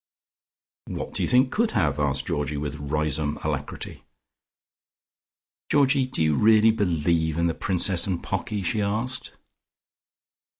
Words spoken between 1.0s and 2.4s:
do you think could have?" asked